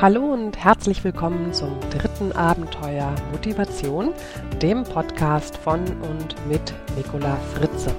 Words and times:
Hallo 0.00 0.32
und 0.32 0.56
herzlich 0.56 1.04
willkommen 1.04 1.52
zum 1.52 1.78
dritten 1.90 2.32
Abenteuer 2.32 3.14
Motivation, 3.32 4.14
dem 4.62 4.82
Podcast 4.82 5.58
von 5.58 5.84
und 6.00 6.34
mit 6.48 6.72
Nicola 6.96 7.36
Fritze. 7.52 7.94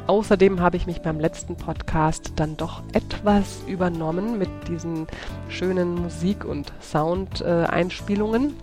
Außerdem 0.07 0.61
habe 0.61 0.77
ich 0.77 0.85
mich 0.85 1.01
beim 1.01 1.19
letzten 1.19 1.55
Podcast 1.55 2.33
dann 2.35 2.57
doch 2.57 2.83
etwas 2.93 3.61
übernommen 3.67 4.37
mit 4.37 4.49
diesen 4.67 5.07
schönen 5.49 5.95
Musik- 5.95 6.45
und 6.45 6.71
Sound-Einspielungen. 6.79 8.55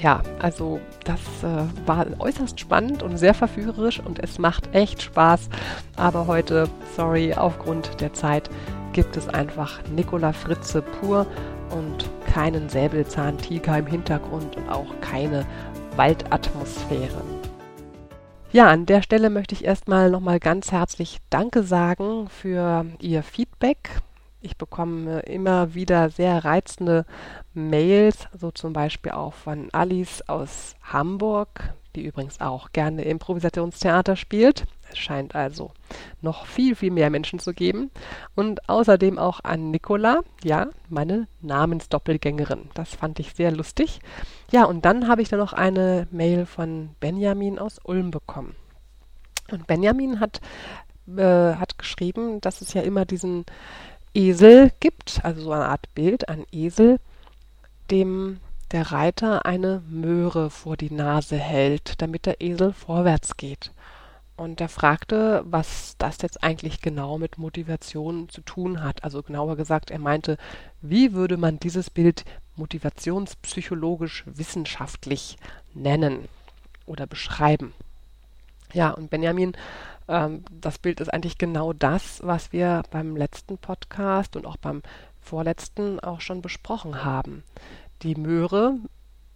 Ja, 0.00 0.22
also 0.38 0.80
das 1.04 1.20
äh, 1.42 1.64
war 1.86 2.06
äußerst 2.18 2.58
spannend 2.58 3.02
und 3.02 3.18
sehr 3.18 3.34
verführerisch 3.34 4.00
und 4.00 4.22
es 4.22 4.38
macht 4.38 4.74
echt 4.74 5.02
Spaß. 5.02 5.48
Aber 5.96 6.26
heute, 6.26 6.68
sorry, 6.96 7.34
aufgrund 7.34 8.00
der 8.00 8.12
Zeit 8.12 8.48
gibt 8.92 9.16
es 9.16 9.28
einfach 9.28 9.80
Nicola 9.94 10.32
Fritze 10.32 10.82
pur 10.82 11.26
und 11.70 12.08
keinen 12.32 12.68
Säbelzahntiger 12.68 13.78
im 13.78 13.86
Hintergrund 13.86 14.56
und 14.56 14.68
auch 14.68 15.00
keine 15.00 15.44
Waldatmosphäre. 15.96 17.41
Ja, 18.52 18.68
an 18.68 18.84
der 18.84 19.00
Stelle 19.00 19.30
möchte 19.30 19.54
ich 19.54 19.64
erstmal 19.64 20.10
nochmal 20.10 20.38
ganz 20.38 20.72
herzlich 20.72 21.20
Danke 21.30 21.62
sagen 21.62 22.28
für 22.28 22.84
Ihr 23.00 23.22
Feedback. 23.22 24.02
Ich 24.42 24.58
bekomme 24.58 25.20
immer 25.20 25.72
wieder 25.72 26.10
sehr 26.10 26.44
reizende 26.44 27.06
Mails, 27.54 28.28
so 28.38 28.50
zum 28.50 28.74
Beispiel 28.74 29.12
auch 29.12 29.32
von 29.32 29.70
Alice 29.72 30.20
aus 30.28 30.74
Hamburg, 30.82 31.72
die 31.96 32.04
übrigens 32.04 32.42
auch 32.42 32.72
gerne 32.72 33.04
Improvisationstheater 33.04 34.16
spielt. 34.16 34.66
Es 34.92 34.98
scheint 34.98 35.34
also 35.34 35.72
noch 36.20 36.46
viel, 36.46 36.76
viel 36.76 36.90
mehr 36.90 37.10
Menschen 37.10 37.38
zu 37.38 37.52
geben. 37.52 37.90
Und 38.34 38.68
außerdem 38.68 39.18
auch 39.18 39.40
an 39.42 39.70
Nicola, 39.70 40.20
ja, 40.44 40.68
meine 40.88 41.26
Namensdoppelgängerin. 41.40 42.70
Das 42.74 42.94
fand 42.94 43.18
ich 43.18 43.34
sehr 43.34 43.50
lustig. 43.50 44.00
Ja, 44.50 44.64
und 44.64 44.84
dann 44.84 45.08
habe 45.08 45.22
ich 45.22 45.28
dann 45.28 45.38
noch 45.38 45.52
eine 45.52 46.06
Mail 46.10 46.46
von 46.46 46.90
Benjamin 47.00 47.58
aus 47.58 47.80
Ulm 47.82 48.10
bekommen. 48.10 48.54
Und 49.50 49.66
Benjamin 49.66 50.20
hat, 50.20 50.40
äh, 51.08 51.54
hat 51.54 51.78
geschrieben, 51.78 52.40
dass 52.40 52.60
es 52.60 52.74
ja 52.74 52.82
immer 52.82 53.04
diesen 53.04 53.44
Esel 54.14 54.70
gibt, 54.80 55.20
also 55.24 55.42
so 55.42 55.52
eine 55.52 55.66
Art 55.66 55.94
Bild, 55.94 56.28
ein 56.28 56.44
Esel, 56.52 57.00
dem 57.90 58.40
der 58.72 58.90
Reiter 58.90 59.44
eine 59.44 59.82
Möhre 59.88 60.50
vor 60.50 60.76
die 60.76 60.92
Nase 60.92 61.36
hält, 61.36 62.00
damit 62.00 62.26
der 62.26 62.40
Esel 62.40 62.72
vorwärts 62.72 63.36
geht. 63.36 63.70
Und 64.36 64.60
er 64.60 64.68
fragte, 64.68 65.42
was 65.44 65.94
das 65.98 66.22
jetzt 66.22 66.42
eigentlich 66.42 66.80
genau 66.80 67.18
mit 67.18 67.38
Motivation 67.38 68.28
zu 68.28 68.40
tun 68.40 68.82
hat. 68.82 69.04
Also 69.04 69.22
genauer 69.22 69.56
gesagt, 69.56 69.90
er 69.90 69.98
meinte, 69.98 70.36
wie 70.80 71.12
würde 71.12 71.36
man 71.36 71.60
dieses 71.60 71.90
Bild 71.90 72.24
motivationspsychologisch 72.56 74.24
wissenschaftlich 74.26 75.36
nennen 75.74 76.28
oder 76.86 77.06
beschreiben? 77.06 77.74
Ja, 78.72 78.90
und 78.90 79.10
Benjamin, 79.10 79.52
ähm, 80.08 80.44
das 80.50 80.78
Bild 80.78 81.00
ist 81.00 81.12
eigentlich 81.12 81.38
genau 81.38 81.72
das, 81.72 82.20
was 82.24 82.52
wir 82.52 82.82
beim 82.90 83.16
letzten 83.16 83.58
Podcast 83.58 84.34
und 84.34 84.46
auch 84.46 84.56
beim 84.56 84.82
vorletzten 85.20 86.00
auch 86.00 86.20
schon 86.20 86.42
besprochen 86.42 87.04
haben. 87.04 87.44
Die 88.02 88.14
Möhre 88.14 88.76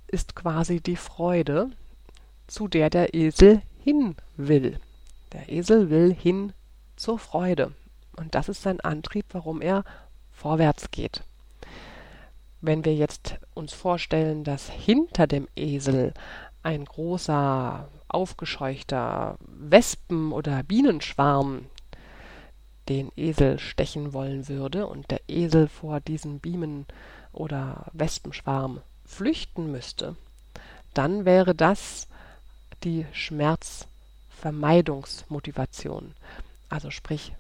ist 0.09 0.35
quasi 0.35 0.81
die 0.81 0.97
Freude, 0.97 1.71
zu 2.47 2.67
der 2.67 2.91
der 2.91 3.15
Esel 3.15 3.63
hin 3.83 4.17
will. 4.37 4.79
Der 5.33 5.51
Esel 5.51 5.91
will 5.91 6.15
hin 6.15 6.53
zur 6.97 7.19
Freude. 7.19 7.73
Und 8.17 8.35
das 8.35 8.49
ist 8.49 8.63
sein 8.63 8.81
Antrieb, 8.81 9.27
warum 9.33 9.61
er 9.61 9.85
vorwärts 10.33 10.91
geht. 10.91 11.23
Wenn 12.61 12.85
wir 12.85 12.95
jetzt 12.95 13.37
uns 13.55 13.73
vorstellen, 13.73 14.45
dass 14.45 14.71
hinter 14.71 15.27
dem 15.27 15.47
Esel 15.57 16.15
ein 16.63 16.85
großer, 16.85 17.89
aufgescheuchter 18.09 19.37
Wespen- 19.41 20.33
oder 20.33 20.63
Bienenschwarm 20.63 21.67
den 22.89 23.11
Esel 23.17 23.59
stechen 23.59 24.13
wollen 24.13 24.49
würde 24.49 24.87
und 24.87 25.11
der 25.11 25.21
Esel 25.29 25.69
vor 25.69 26.01
diesem 26.01 26.39
Bienen- 26.39 26.87
oder 27.33 27.87
Wespenschwarm 27.93 28.81
flüchten 29.05 29.71
müsste, 29.71 30.17
dann 30.95 31.25
wäre 31.25 31.55
das 31.55 32.09
die 32.85 33.07
Schmerz 33.13 33.87
Vermeidungsmotivation. 34.41 36.15
Also 36.69 36.91
sprich 36.91 37.33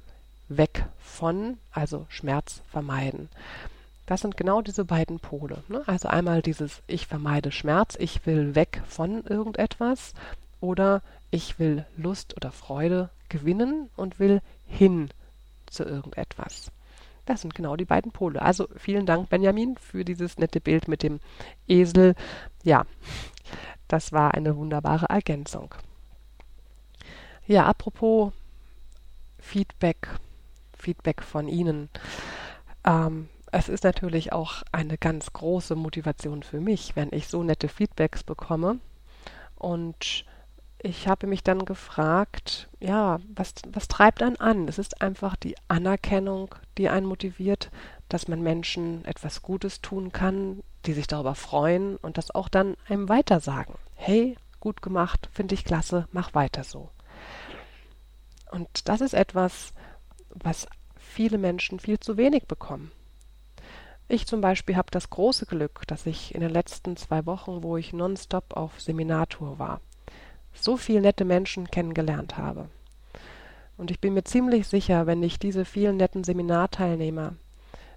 weg 0.49 0.87
von, 0.99 1.59
also 1.73 2.06
Schmerz 2.09 2.62
vermeiden. 2.70 3.29
Das 4.06 4.20
sind 4.20 4.37
genau 4.37 4.62
diese 4.62 4.85
beiden 4.85 5.19
Pole. 5.19 5.62
Ne? 5.69 5.82
Also 5.87 6.09
einmal 6.09 6.43
dieses 6.43 6.82
Ich 6.87 7.06
vermeide 7.06 7.50
Schmerz, 7.50 7.97
ich 7.99 8.25
will 8.25 8.55
weg 8.55 8.82
von 8.87 9.25
irgendetwas 9.25 10.15
oder 10.61 11.03
ich 11.31 11.59
will 11.59 11.85
Lust 11.97 12.37
oder 12.37 12.53
Freude 12.53 13.11
gewinnen 13.29 13.91
und 13.97 14.20
will 14.20 14.41
hin 14.65 15.11
zu 15.67 15.85
irgendetwas. 15.85 16.70
Das 17.25 17.41
sind 17.41 17.56
genau 17.56 17.75
die 17.75 17.85
beiden 17.85 18.12
Pole. 18.12 18.41
Also 18.41 18.69
vielen 18.76 19.05
Dank, 19.05 19.29
Benjamin, 19.29 19.76
für 19.76 20.05
dieses 20.05 20.38
nette 20.38 20.61
Bild 20.61 20.87
mit 20.87 21.03
dem 21.03 21.19
Esel. 21.67 22.15
Ja, 22.62 22.87
das 23.88 24.12
war 24.12 24.35
eine 24.35 24.56
wunderbare 24.56 25.06
Ergänzung. 25.09 25.75
Ja, 27.46 27.66
apropos 27.66 28.32
Feedback, 29.38 30.08
Feedback 30.76 31.22
von 31.22 31.46
Ihnen. 31.46 31.88
Ähm, 32.84 33.28
es 33.52 33.69
ist 33.69 33.84
natürlich 33.84 34.32
auch 34.32 34.64
eine 34.72 34.98
ganz 34.98 35.32
große 35.32 35.76
Motivation 35.76 36.43
für 36.43 36.60
mich, 36.60 36.96
wenn 36.96 37.12
ich 37.12 37.28
so 37.28 37.44
nette 37.44 37.69
Feedbacks 37.69 38.25
bekomme. 38.25 38.81
Und 39.54 40.25
ich 40.82 41.06
habe 41.06 41.28
mich 41.28 41.44
dann 41.44 41.64
gefragt, 41.64 42.69
ja, 42.81 43.20
was, 43.34 43.54
was 43.69 43.87
treibt 43.87 44.22
einen 44.22 44.40
an? 44.40 44.66
Es 44.66 44.78
ist 44.78 45.00
einfach 45.00 45.37
die 45.37 45.54
Anerkennung, 45.69 46.52
die 46.78 46.88
einen 46.88 47.06
motiviert, 47.06 47.70
dass 48.08 48.26
man 48.26 48.43
Menschen 48.43 49.04
etwas 49.04 49.43
Gutes 49.43 49.81
tun 49.81 50.10
kann, 50.10 50.64
die 50.84 50.94
sich 50.94 51.06
darüber 51.06 51.37
freuen 51.37 51.96
und 51.96 52.19
das 52.19 52.34
auch 52.34 52.48
dann 52.48 52.76
einem 52.88 53.08
weitersagen. 53.08 53.76
Hey, 53.94 54.37
gut 54.58 54.82
gemacht, 54.82 55.28
finde 55.32 55.54
ich 55.54 55.64
klasse, 55.64 56.08
mach 56.10 56.34
weiter 56.34 56.64
so. 56.64 56.90
Und 58.56 58.88
das 58.88 59.03
ist 59.03 59.12
etwas, 59.12 59.75
was 60.31 60.67
viele 60.97 61.37
Menschen 61.37 61.79
viel 61.79 62.00
zu 62.00 62.17
wenig 62.17 62.47
bekommen. 62.47 62.91
Ich 64.08 64.26
zum 64.26 64.41
Beispiel 64.41 64.76
habe 64.76 64.91
das 64.91 65.11
große 65.11 65.44
Glück, 65.44 65.82
dass 65.87 66.06
ich 66.06 66.35
in 66.35 66.41
den 66.41 66.49
letzten 66.49 66.97
zwei 66.97 67.26
Wochen, 67.26 67.62
wo 67.62 67.76
ich 67.76 67.93
nonstop 67.93 68.56
auf 68.56 68.81
Seminartour 68.81 69.58
war, 69.58 69.82
so 70.55 70.79
viele 70.79 71.03
nette 71.03 71.26
Menschen 71.26 71.70
kennengelernt 71.70 72.38
habe. 72.38 72.70
Und 73.76 73.91
ich 73.91 74.00
bin 74.00 74.14
mir 74.14 74.25
ziemlich 74.25 74.67
sicher, 74.67 75.06
wenn 75.06 75.23
ich 75.23 75.38
diese 75.38 75.67
vielen 75.67 75.99
netten 75.99 76.25
Seminarteilnehmer 76.25 77.35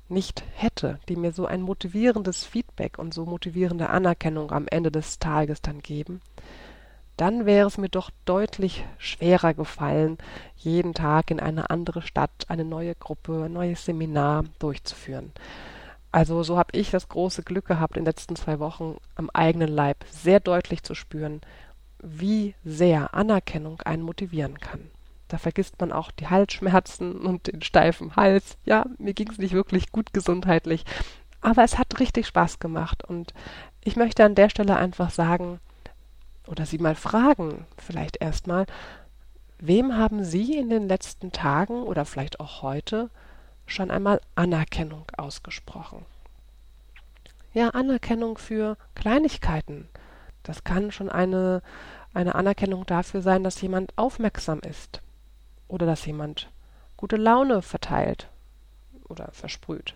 nicht 0.10 0.44
hätte, 0.56 1.00
die 1.08 1.16
mir 1.16 1.32
so 1.32 1.46
ein 1.46 1.62
motivierendes 1.62 2.44
Feedback 2.44 3.00
und 3.00 3.14
so 3.14 3.26
motivierende 3.26 3.90
Anerkennung 3.90 4.52
am 4.52 4.68
Ende 4.68 4.92
des 4.92 5.20
Tages 5.20 5.62
dann 5.62 5.80
geben, 5.80 6.20
dann 7.20 7.46
wäre 7.46 7.68
es 7.68 7.78
mir 7.78 7.90
doch 7.90 8.12
deutlich 8.24 8.86
schwerer 8.98 9.54
gefallen, 9.54 10.18
jeden 10.56 10.94
Tag 10.94 11.32
in 11.32 11.42
eine 11.42 11.70
andere 11.70 12.02
Stadt, 12.02 12.46
eine 12.48 12.64
neue 12.64 12.96
Gruppe, 12.96 13.44
ein 13.46 13.54
neues 13.54 13.84
Seminar 13.84 14.46
durchzuführen. 14.60 15.34
Also 16.12 16.44
so 16.44 16.58
habe 16.58 16.78
ich 16.78 16.92
das 16.92 17.10
große 17.10 17.44
Glück 17.44 17.66
gehabt, 17.66 17.98
in 17.98 18.04
den 18.04 18.08
letzten 18.08 18.38
zwei 18.38 18.60
Wochen 18.60 18.98
am 19.16 19.30
eigenen 19.32 19.68
Leib 19.68 20.06
sehr 20.10 20.40
deutlich 20.40 20.82
zu 20.82 20.96
spüren, 20.96 21.42
wie 22.02 22.56
sehr 22.64 23.14
Anerkennung 23.14 23.82
einen 23.82 24.04
motivieren 24.04 24.58
kann. 24.58 24.90
Da 25.28 25.38
vergisst 25.38 25.80
man 25.80 25.92
auch 25.92 26.12
die 26.12 26.28
Halsschmerzen 26.28 27.20
und 27.20 27.48
den 27.48 27.62
steifen 27.62 28.16
Hals. 28.16 28.58
Ja, 28.64 28.86
mir 28.98 29.14
ging 29.14 29.30
es 29.30 29.38
nicht 29.38 29.54
wirklich 29.54 29.92
gut 29.92 30.14
gesundheitlich, 30.14 30.86
aber 31.42 31.64
es 31.64 31.78
hat 31.78 32.00
richtig 32.00 32.28
Spaß 32.28 32.60
gemacht 32.60 33.04
und 33.04 33.34
ich 33.84 33.98
möchte 33.98 34.24
an 34.24 34.36
der 34.36 34.50
Stelle 34.50 34.78
einfach 34.78 35.12
sagen 35.12 35.60
oder 36.50 36.66
Sie 36.66 36.80
mal 36.80 36.96
fragen, 36.96 37.66
vielleicht 37.78 38.18
erstmal, 38.18 38.66
wem 39.60 39.96
haben 39.96 40.24
Sie 40.24 40.58
in 40.58 40.70
den 40.70 40.88
letzten 40.88 41.32
Tagen 41.32 41.84
oder 41.84 42.06
vielleicht 42.06 42.40
auch 42.40 42.62
heute 42.62 43.10
schon 43.66 43.92
einmal 43.92 44.20
Anerkennung 44.36 45.06
ausgesprochen? 45.16 46.06
Ja, 47.54 47.70
Anerkennung 47.70 48.38
für 48.38 48.78
Kleinigkeiten, 48.96 49.88
das 50.44 50.64
kann 50.64 50.92
schon 50.92 51.10
eine, 51.10 51.62
eine 52.14 52.36
Anerkennung 52.36 52.86
dafür 52.86 53.22
sein, 53.22 53.44
dass 53.44 53.62
jemand 53.62 53.96
aufmerksam 53.96 54.60
ist 54.60 55.02
oder 55.68 55.86
dass 55.86 56.06
jemand 56.06 56.50
gute 56.98 57.18
Laune 57.18 57.62
verteilt 57.62 58.28
oder 59.08 59.30
versprüht. 59.32 59.94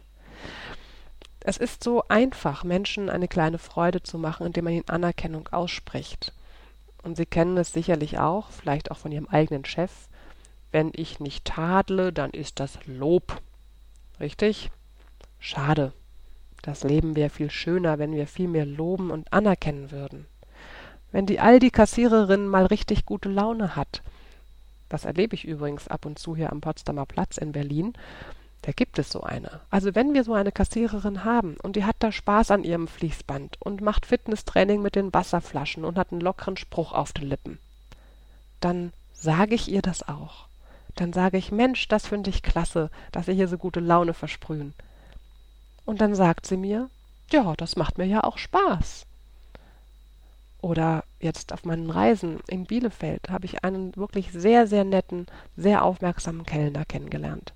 Es 1.39 1.57
ist 1.57 1.83
so 1.83 2.03
einfach, 2.07 2.63
Menschen 2.63 3.09
eine 3.09 3.27
kleine 3.27 3.57
Freude 3.57 4.01
zu 4.01 4.17
machen, 4.17 4.45
indem 4.45 4.65
man 4.65 4.73
ihnen 4.73 4.87
Anerkennung 4.87 5.49
ausspricht. 5.49 6.31
Und 7.03 7.17
Sie 7.17 7.25
kennen 7.25 7.57
es 7.57 7.73
sicherlich 7.73 8.17
auch, 8.17 8.49
vielleicht 8.49 8.89
auch 8.89 8.97
von 8.97 9.11
Ihrem 9.11 9.27
eigenen 9.27 9.65
Chef. 9.65 9.91
Wenn 10.71 10.91
ich 10.95 11.19
nicht 11.19 11.45
tadle, 11.45 12.11
dann 12.11 12.31
ist 12.31 12.59
das 12.59 12.79
Lob. 12.85 13.41
Richtig? 14.19 14.71
Schade. 15.37 15.93
Das 16.61 16.83
Leben 16.83 17.15
wäre 17.15 17.29
viel 17.29 17.51
schöner, 17.51 17.99
wenn 17.99 18.13
wir 18.13 18.25
viel 18.25 18.47
mehr 18.47 18.65
loben 18.65 19.11
und 19.11 19.31
anerkennen 19.33 19.91
würden. 19.91 20.25
Wenn 21.11 21.25
die 21.25 21.41
Aldi-Kassiererin 21.41 22.47
mal 22.47 22.65
richtig 22.65 23.05
gute 23.05 23.29
Laune 23.29 23.75
hat, 23.75 24.01
das 24.87 25.05
erlebe 25.05 25.35
ich 25.35 25.45
übrigens 25.45 25.87
ab 25.87 26.05
und 26.05 26.17
zu 26.17 26.35
hier 26.35 26.51
am 26.51 26.61
Potsdamer 26.61 27.05
Platz 27.05 27.37
in 27.37 27.51
Berlin, 27.51 27.93
da 28.63 28.71
gibt 28.71 28.97
es 28.97 29.09
so 29.09 29.21
eine. 29.21 29.59
Also 29.69 29.93
wenn 29.93 30.13
wir 30.13 30.23
so 30.23 30.33
eine 30.33 30.51
Kassiererin 30.51 31.25
haben 31.25 31.57
und 31.61 31.75
die 31.75 31.83
hat 31.83 31.97
da 31.99 32.11
Spaß 32.11 32.49
an 32.51 32.63
ihrem 32.63 32.87
Fließband 32.87 33.61
und 33.61 33.81
macht 33.81 34.05
Fitnesstraining 34.05 34.81
mit 34.81 34.95
den 34.95 35.13
Wasserflaschen 35.13 35.83
und 35.83 35.97
hat 35.97 36.11
einen 36.11 36.21
lockeren 36.21 36.57
Spruch 36.57 36.93
auf 36.93 37.11
den 37.11 37.27
Lippen, 37.27 37.59
dann 38.61 38.93
sage 39.13 39.55
ich 39.55 39.69
ihr 39.69 39.81
das 39.81 40.07
auch. 40.07 40.47
Dann 40.95 41.11
sage 41.11 41.37
ich, 41.37 41.51
Mensch, 41.51 41.87
das 41.89 42.07
finde 42.07 42.29
ich 42.29 42.41
klasse, 42.41 42.89
dass 43.11 43.25
Sie 43.25 43.33
hier 43.33 43.47
so 43.47 43.57
gute 43.57 43.79
Laune 43.81 44.13
versprühen. 44.13 44.73
Und 45.85 45.99
dann 45.99 46.15
sagt 46.15 46.45
sie 46.45 46.57
mir, 46.57 46.89
ja, 47.31 47.53
das 47.57 47.75
macht 47.75 47.97
mir 47.97 48.05
ja 48.05 48.23
auch 48.23 48.37
Spaß. 48.37 49.05
Oder 50.61 51.03
jetzt 51.19 51.51
auf 51.51 51.65
meinen 51.65 51.89
Reisen 51.89 52.39
in 52.47 52.65
Bielefeld 52.65 53.29
habe 53.29 53.45
ich 53.45 53.65
einen 53.65 53.93
wirklich 53.97 54.31
sehr, 54.31 54.67
sehr 54.67 54.85
netten, 54.85 55.27
sehr 55.57 55.83
aufmerksamen 55.83 56.45
Kellner 56.45 56.85
kennengelernt. 56.85 57.53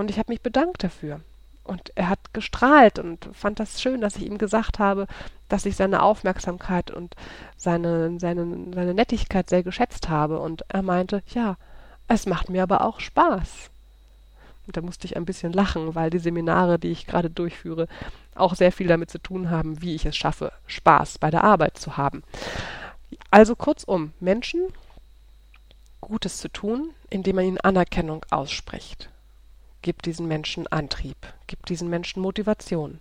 Und 0.00 0.08
ich 0.08 0.18
habe 0.18 0.32
mich 0.32 0.40
bedankt 0.40 0.82
dafür. 0.82 1.20
Und 1.62 1.92
er 1.94 2.08
hat 2.08 2.32
gestrahlt 2.32 2.98
und 2.98 3.28
fand 3.34 3.60
das 3.60 3.82
schön, 3.82 4.00
dass 4.00 4.16
ich 4.16 4.24
ihm 4.24 4.38
gesagt 4.38 4.78
habe, 4.78 5.06
dass 5.50 5.66
ich 5.66 5.76
seine 5.76 6.02
Aufmerksamkeit 6.02 6.90
und 6.90 7.14
seine, 7.58 8.18
seine, 8.18 8.72
seine 8.74 8.94
Nettigkeit 8.94 9.50
sehr 9.50 9.62
geschätzt 9.62 10.08
habe. 10.08 10.40
Und 10.40 10.64
er 10.68 10.80
meinte, 10.80 11.22
ja, 11.34 11.58
es 12.08 12.24
macht 12.24 12.48
mir 12.48 12.62
aber 12.62 12.80
auch 12.80 12.98
Spaß. 12.98 13.70
Und 14.66 14.78
da 14.78 14.80
musste 14.80 15.06
ich 15.06 15.18
ein 15.18 15.26
bisschen 15.26 15.52
lachen, 15.52 15.94
weil 15.94 16.08
die 16.08 16.18
Seminare, 16.18 16.78
die 16.78 16.92
ich 16.92 17.06
gerade 17.06 17.28
durchführe, 17.28 17.86
auch 18.34 18.54
sehr 18.54 18.72
viel 18.72 18.86
damit 18.86 19.10
zu 19.10 19.18
tun 19.18 19.50
haben, 19.50 19.82
wie 19.82 19.94
ich 19.94 20.06
es 20.06 20.16
schaffe, 20.16 20.50
Spaß 20.66 21.18
bei 21.18 21.30
der 21.30 21.44
Arbeit 21.44 21.76
zu 21.76 21.98
haben. 21.98 22.22
Also 23.30 23.54
kurzum, 23.54 24.14
Menschen 24.18 24.62
Gutes 26.00 26.38
zu 26.38 26.48
tun, 26.48 26.94
indem 27.10 27.36
man 27.36 27.44
ihnen 27.44 27.60
Anerkennung 27.60 28.24
ausspricht. 28.30 29.10
Gibt 29.82 30.06
diesen 30.06 30.28
Menschen 30.28 30.66
Antrieb, 30.66 31.16
gibt 31.46 31.68
diesen 31.70 31.88
Menschen 31.88 32.20
Motivation. 32.20 33.00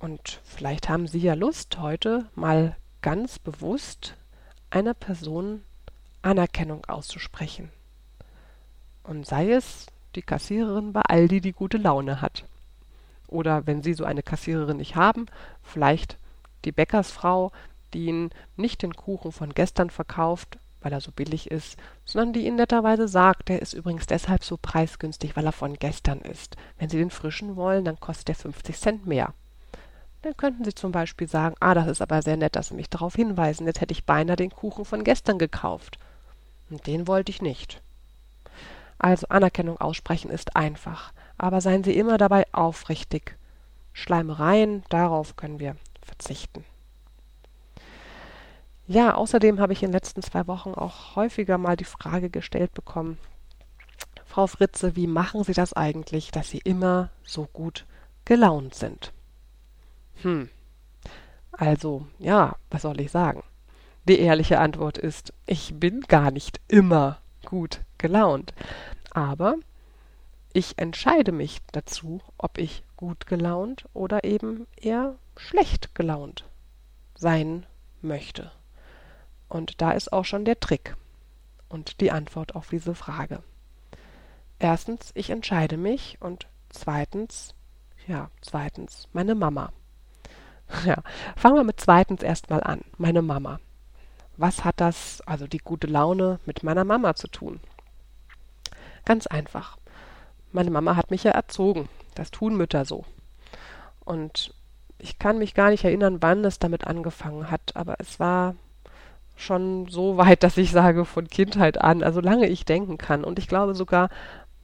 Und 0.00 0.40
vielleicht 0.44 0.88
haben 0.88 1.06
Sie 1.06 1.20
ja 1.20 1.34
Lust, 1.34 1.78
heute 1.78 2.28
mal 2.34 2.76
ganz 3.02 3.38
bewusst 3.38 4.16
einer 4.70 4.94
Person 4.94 5.62
Anerkennung 6.22 6.84
auszusprechen. 6.86 7.70
Und 9.04 9.26
sei 9.26 9.52
es 9.52 9.86
die 10.14 10.22
Kassiererin 10.22 10.92
bei 10.92 11.02
Aldi, 11.02 11.40
die 11.40 11.52
gute 11.52 11.78
Laune 11.78 12.20
hat. 12.20 12.44
Oder 13.28 13.66
wenn 13.66 13.82
Sie 13.82 13.94
so 13.94 14.04
eine 14.04 14.22
Kassiererin 14.22 14.78
nicht 14.78 14.96
haben, 14.96 15.26
vielleicht 15.62 16.18
die 16.64 16.72
Bäckersfrau, 16.72 17.52
die 17.94 18.06
Ihnen 18.06 18.30
nicht 18.56 18.82
den 18.82 18.94
Kuchen 18.94 19.32
von 19.32 19.54
gestern 19.54 19.90
verkauft, 19.90 20.58
weil 20.80 20.92
er 20.92 21.00
so 21.00 21.12
billig 21.12 21.50
ist, 21.50 21.76
sondern 22.04 22.32
die 22.32 22.46
Ihnen 22.46 22.56
netterweise 22.56 23.08
sagt, 23.08 23.48
der 23.48 23.62
ist 23.62 23.72
übrigens 23.72 24.06
deshalb 24.06 24.44
so 24.44 24.56
preisgünstig, 24.56 25.36
weil 25.36 25.46
er 25.46 25.52
von 25.52 25.74
gestern 25.74 26.20
ist. 26.20 26.56
Wenn 26.78 26.88
Sie 26.88 26.98
den 26.98 27.10
frischen 27.10 27.56
wollen, 27.56 27.84
dann 27.84 28.00
kostet 28.00 28.30
er 28.30 28.34
50 28.34 28.78
Cent 28.78 29.06
mehr. 29.06 29.34
Dann 30.22 30.36
könnten 30.36 30.64
Sie 30.64 30.74
zum 30.74 30.92
Beispiel 30.92 31.28
sagen, 31.28 31.54
ah, 31.60 31.74
das 31.74 31.86
ist 31.86 32.02
aber 32.02 32.22
sehr 32.22 32.36
nett, 32.36 32.56
dass 32.56 32.68
Sie 32.68 32.74
mich 32.74 32.90
darauf 32.90 33.14
hinweisen, 33.14 33.66
jetzt 33.66 33.80
hätte 33.80 33.92
ich 33.92 34.04
beinahe 34.04 34.36
den 34.36 34.50
Kuchen 34.50 34.84
von 34.84 35.04
gestern 35.04 35.38
gekauft. 35.38 35.98
Und 36.68 36.86
den 36.86 37.08
wollte 37.08 37.30
ich 37.30 37.42
nicht. 37.42 37.82
Also 38.98 39.26
Anerkennung 39.28 39.80
aussprechen 39.80 40.30
ist 40.30 40.56
einfach, 40.56 41.12
aber 41.38 41.62
seien 41.62 41.84
Sie 41.84 41.96
immer 41.96 42.18
dabei 42.18 42.44
aufrichtig. 42.52 43.36
Schleimereien, 43.94 44.84
darauf 44.90 45.36
können 45.36 45.58
wir 45.58 45.76
verzichten. 46.02 46.64
Ja, 48.90 49.14
außerdem 49.14 49.60
habe 49.60 49.72
ich 49.72 49.84
in 49.84 49.90
den 49.90 49.92
letzten 49.92 50.20
zwei 50.20 50.48
Wochen 50.48 50.74
auch 50.74 51.14
häufiger 51.14 51.58
mal 51.58 51.76
die 51.76 51.84
Frage 51.84 52.28
gestellt 52.28 52.74
bekommen, 52.74 53.18
Frau 54.24 54.48
Fritze, 54.48 54.96
wie 54.96 55.06
machen 55.06 55.44
Sie 55.44 55.52
das 55.52 55.72
eigentlich, 55.74 56.32
dass 56.32 56.50
Sie 56.50 56.58
immer 56.58 57.10
so 57.22 57.44
gut 57.52 57.86
gelaunt 58.24 58.74
sind? 58.74 59.12
Hm. 60.22 60.48
Also, 61.52 62.08
ja, 62.18 62.56
was 62.68 62.82
soll 62.82 63.00
ich 63.00 63.12
sagen? 63.12 63.44
Die 64.08 64.18
ehrliche 64.18 64.58
Antwort 64.58 64.98
ist, 64.98 65.32
ich 65.46 65.72
bin 65.78 66.00
gar 66.00 66.32
nicht 66.32 66.60
immer 66.66 67.18
gut 67.44 67.82
gelaunt. 67.96 68.54
Aber 69.12 69.54
ich 70.52 70.78
entscheide 70.78 71.30
mich 71.30 71.60
dazu, 71.70 72.22
ob 72.38 72.58
ich 72.58 72.82
gut 72.96 73.28
gelaunt 73.28 73.84
oder 73.94 74.24
eben 74.24 74.66
eher 74.74 75.14
schlecht 75.36 75.94
gelaunt 75.94 76.44
sein 77.14 77.66
möchte. 78.02 78.50
Und 79.50 79.82
da 79.82 79.90
ist 79.90 80.12
auch 80.12 80.24
schon 80.24 80.46
der 80.46 80.60
Trick 80.60 80.96
und 81.68 82.00
die 82.00 82.12
Antwort 82.12 82.54
auf 82.54 82.68
diese 82.68 82.94
Frage. 82.94 83.42
Erstens, 84.60 85.10
ich 85.14 85.28
entscheide 85.30 85.76
mich 85.76 86.18
und 86.20 86.46
zweitens, 86.70 87.54
ja, 88.06 88.30
zweitens, 88.40 89.08
meine 89.12 89.34
Mama. 89.34 89.72
Ja, 90.84 91.02
fangen 91.34 91.56
wir 91.56 91.64
mit 91.64 91.80
zweitens 91.80 92.22
erstmal 92.22 92.62
an, 92.62 92.82
meine 92.96 93.22
Mama. 93.22 93.58
Was 94.36 94.64
hat 94.64 94.80
das, 94.80 95.20
also 95.22 95.48
die 95.48 95.58
gute 95.58 95.88
Laune, 95.88 96.38
mit 96.46 96.62
meiner 96.62 96.84
Mama 96.84 97.16
zu 97.16 97.26
tun? 97.26 97.58
Ganz 99.04 99.26
einfach. 99.26 99.78
Meine 100.52 100.70
Mama 100.70 100.94
hat 100.94 101.10
mich 101.10 101.24
ja 101.24 101.32
erzogen. 101.32 101.88
Das 102.14 102.30
tun 102.30 102.56
Mütter 102.56 102.84
so. 102.84 103.04
Und 104.04 104.54
ich 104.98 105.18
kann 105.18 105.38
mich 105.38 105.54
gar 105.54 105.70
nicht 105.70 105.82
erinnern, 105.82 106.22
wann 106.22 106.44
es 106.44 106.60
damit 106.60 106.86
angefangen 106.86 107.50
hat, 107.50 107.74
aber 107.74 107.96
es 107.98 108.20
war 108.20 108.54
schon 109.40 109.88
so 109.88 110.16
weit, 110.16 110.42
dass 110.42 110.56
ich 110.56 110.70
sage, 110.70 111.04
von 111.04 111.28
Kindheit 111.28 111.80
an, 111.80 112.02
also 112.02 112.20
lange 112.20 112.48
ich 112.48 112.64
denken 112.64 112.98
kann. 112.98 113.24
Und 113.24 113.38
ich 113.38 113.48
glaube 113.48 113.74
sogar, 113.74 114.08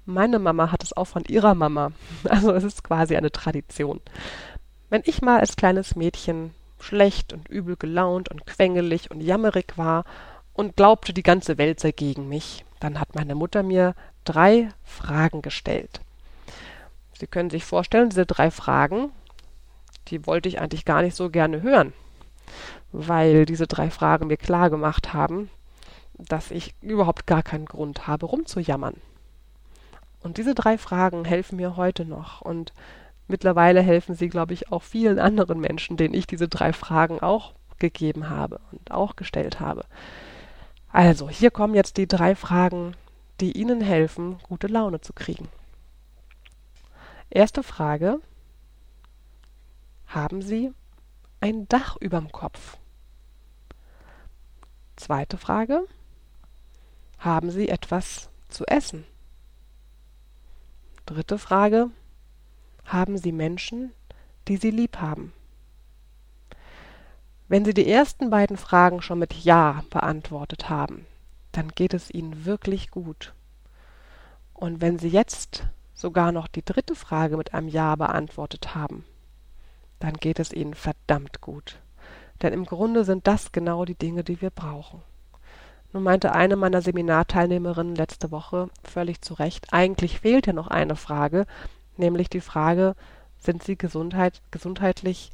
meine 0.04 0.38
Mama 0.38 0.70
hat 0.70 0.82
es 0.84 0.96
auch 0.96 1.06
von 1.06 1.24
ihrer 1.24 1.54
Mama. 1.54 1.92
Also 2.28 2.52
es 2.52 2.64
ist 2.64 2.84
quasi 2.84 3.16
eine 3.16 3.32
Tradition. 3.32 4.00
Wenn 4.88 5.02
ich 5.04 5.20
mal 5.20 5.40
als 5.40 5.56
kleines 5.56 5.96
Mädchen 5.96 6.54
schlecht 6.78 7.32
und 7.32 7.48
übel 7.48 7.76
gelaunt 7.76 8.30
und 8.30 8.46
quengelig 8.46 9.10
und 9.10 9.20
jammerig 9.20 9.76
war 9.76 10.04
und 10.52 10.76
glaubte, 10.76 11.12
die 11.12 11.22
ganze 11.22 11.58
Welt 11.58 11.80
sei 11.80 11.90
gegen 11.90 12.28
mich, 12.28 12.64
dann 12.80 13.00
hat 13.00 13.14
meine 13.14 13.34
Mutter 13.34 13.62
mir 13.62 13.94
drei 14.24 14.68
Fragen 14.84 15.42
gestellt. 15.42 16.00
Sie 17.18 17.26
können 17.26 17.50
sich 17.50 17.64
vorstellen, 17.64 18.10
diese 18.10 18.26
drei 18.26 18.50
Fragen, 18.50 19.10
die 20.08 20.26
wollte 20.26 20.48
ich 20.48 20.60
eigentlich 20.60 20.84
gar 20.84 21.02
nicht 21.02 21.16
so 21.16 21.30
gerne 21.30 21.62
hören, 21.62 21.92
weil 22.92 23.46
diese 23.46 23.66
drei 23.66 23.90
Fragen 23.90 24.28
mir 24.28 24.36
klar 24.36 24.70
gemacht 24.70 25.12
haben, 25.12 25.50
dass 26.18 26.50
ich 26.50 26.74
überhaupt 26.80 27.26
gar 27.26 27.42
keinen 27.42 27.66
Grund 27.66 28.06
habe, 28.06 28.26
rumzujammern. 28.26 28.94
Und 30.20 30.38
diese 30.38 30.54
drei 30.54 30.78
Fragen 30.78 31.24
helfen 31.24 31.56
mir 31.56 31.76
heute 31.76 32.04
noch 32.04 32.40
und 32.40 32.72
mittlerweile 33.28 33.80
helfen 33.80 34.14
sie, 34.14 34.28
glaube 34.28 34.54
ich, 34.54 34.72
auch 34.72 34.82
vielen 34.82 35.18
anderen 35.18 35.60
Menschen, 35.60 35.96
denen 35.96 36.14
ich 36.14 36.26
diese 36.26 36.48
drei 36.48 36.72
Fragen 36.72 37.20
auch 37.20 37.52
gegeben 37.78 38.30
habe 38.30 38.60
und 38.72 38.90
auch 38.90 39.16
gestellt 39.16 39.60
habe. 39.60 39.84
Also, 40.90 41.28
hier 41.28 41.50
kommen 41.50 41.74
jetzt 41.74 41.98
die 41.98 42.08
drei 42.08 42.34
Fragen, 42.34 42.94
die 43.40 43.52
Ihnen 43.52 43.80
helfen, 43.80 44.38
gute 44.42 44.66
Laune 44.66 45.00
zu 45.00 45.12
kriegen. 45.12 45.48
Erste 47.28 47.62
Frage. 47.62 48.20
Haben 50.06 50.40
Sie 50.40 50.72
ein 51.46 51.68
Dach 51.68 51.96
überm 52.00 52.32
Kopf? 52.32 52.76
Zweite 54.96 55.38
Frage. 55.38 55.86
Haben 57.18 57.52
Sie 57.52 57.68
etwas 57.68 58.30
zu 58.48 58.66
essen? 58.66 59.04
Dritte 61.06 61.38
Frage. 61.38 61.90
Haben 62.84 63.16
Sie 63.16 63.30
Menschen, 63.30 63.92
die 64.48 64.56
Sie 64.56 64.70
lieb 64.70 64.96
haben? 64.98 65.32
Wenn 67.46 67.64
Sie 67.64 67.74
die 67.74 67.88
ersten 67.88 68.28
beiden 68.28 68.56
Fragen 68.56 69.00
schon 69.00 69.20
mit 69.20 69.32
Ja 69.32 69.84
beantwortet 69.90 70.68
haben, 70.68 71.06
dann 71.52 71.68
geht 71.68 71.94
es 71.94 72.10
Ihnen 72.10 72.44
wirklich 72.44 72.90
gut. 72.90 73.34
Und 74.52 74.80
wenn 74.80 74.98
Sie 74.98 75.10
jetzt 75.10 75.64
sogar 75.94 76.32
noch 76.32 76.48
die 76.48 76.64
dritte 76.64 76.96
Frage 76.96 77.36
mit 77.36 77.54
einem 77.54 77.68
Ja 77.68 77.94
beantwortet 77.94 78.74
haben, 78.74 79.04
dann 79.98 80.14
geht 80.14 80.38
es 80.38 80.52
Ihnen 80.52 80.74
verdammt 80.74 81.40
gut. 81.40 81.80
Denn 82.42 82.52
im 82.52 82.66
Grunde 82.66 83.04
sind 83.04 83.26
das 83.26 83.52
genau 83.52 83.84
die 83.84 83.94
Dinge, 83.94 84.24
die 84.24 84.40
wir 84.40 84.50
brauchen. 84.50 85.02
Nun 85.92 86.02
meinte 86.02 86.32
eine 86.32 86.56
meiner 86.56 86.82
Seminarteilnehmerinnen 86.82 87.94
letzte 87.94 88.30
Woche 88.30 88.68
völlig 88.84 89.22
zu 89.22 89.34
Recht, 89.34 89.72
eigentlich 89.72 90.20
fehlt 90.20 90.46
ja 90.46 90.52
noch 90.52 90.68
eine 90.68 90.96
Frage, 90.96 91.46
nämlich 91.96 92.28
die 92.28 92.40
Frage, 92.40 92.94
sind 93.38 93.62
Sie 93.62 93.76
Gesundheit, 93.76 94.42
gesundheitlich 94.50 95.30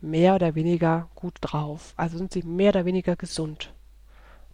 mehr 0.00 0.34
oder 0.34 0.54
weniger 0.54 1.08
gut 1.14 1.34
drauf? 1.40 1.94
Also 1.96 2.18
sind 2.18 2.32
Sie 2.32 2.42
mehr 2.42 2.70
oder 2.70 2.84
weniger 2.84 3.14
gesund? 3.14 3.72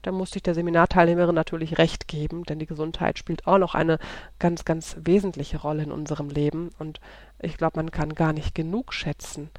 Da 0.02 0.10
musste 0.10 0.38
ich 0.38 0.42
der 0.42 0.54
Seminarteilnehmerin 0.54 1.34
natürlich 1.34 1.78
recht 1.78 2.08
geben, 2.08 2.42
denn 2.44 2.58
die 2.58 2.66
Gesundheit 2.66 3.18
spielt 3.18 3.46
auch 3.46 3.58
noch 3.58 3.74
eine 3.74 3.98
ganz, 4.40 4.64
ganz 4.64 4.96
wesentliche 5.00 5.60
Rolle 5.60 5.84
in 5.84 5.92
unserem 5.92 6.28
Leben. 6.28 6.70
Und 6.78 7.00
ich 7.40 7.56
glaube, 7.56 7.76
man 7.76 7.92
kann 7.92 8.14
gar 8.14 8.32
nicht 8.32 8.54
genug 8.54 8.92
schätzen. 8.92 9.50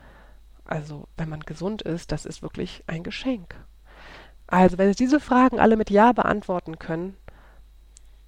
Also, 0.65 1.07
wenn 1.17 1.29
man 1.29 1.41
gesund 1.41 1.81
ist, 1.81 2.11
das 2.11 2.25
ist 2.25 2.41
wirklich 2.41 2.83
ein 2.87 3.03
Geschenk. 3.03 3.55
Also, 4.47 4.77
wenn 4.77 4.89
Sie 4.89 5.03
diese 5.03 5.21
Fragen 5.21 5.59
alle 5.59 5.77
mit 5.77 5.89
Ja 5.89 6.11
beantworten 6.11 6.77
können, 6.77 7.15